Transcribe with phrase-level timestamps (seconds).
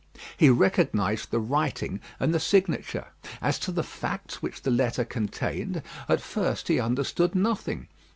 [0.35, 3.09] He recognised the writing and the signature.
[3.39, 7.87] As to the facts which the letter contained, at first he understood nothing.